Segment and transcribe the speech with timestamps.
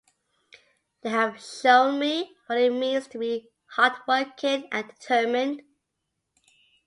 [1.03, 5.61] They have shown me what it means to be hardworking and determined.